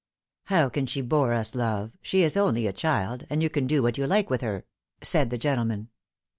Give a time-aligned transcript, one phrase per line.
[0.45, 1.91] "How can she bore us, love?
[2.01, 4.65] She is only a child, and you can do what you like with her,"
[5.03, 5.89] said the gentleman.